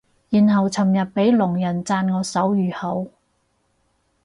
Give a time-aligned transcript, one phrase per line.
[0.31, 3.05] 然後尋日俾聾人讚我手語好